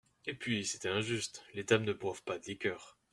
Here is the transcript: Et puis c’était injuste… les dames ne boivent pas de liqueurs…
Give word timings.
Et 0.25 0.33
puis 0.33 0.65
c’était 0.65 0.89
injuste… 0.89 1.45
les 1.53 1.63
dames 1.63 1.83
ne 1.83 1.93
boivent 1.93 2.23
pas 2.23 2.39
de 2.39 2.45
liqueurs… 2.45 2.97